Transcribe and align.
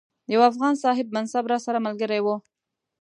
یو 0.33 0.41
افغان 0.49 0.73
صاحب 0.83 1.07
منصب 1.15 1.43
راسره 1.51 1.79
ملګری 1.85 2.19
وو. 2.21 2.35